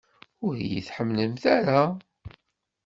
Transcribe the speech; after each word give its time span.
Ur 0.45 0.55
iyi-tḥemmlemt 0.57 1.43
ara? 1.57 1.81